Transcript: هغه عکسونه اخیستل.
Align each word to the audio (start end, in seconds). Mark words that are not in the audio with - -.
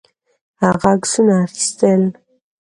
هغه 0.63 0.87
عکسونه 0.95 1.33
اخیستل. 1.45 2.01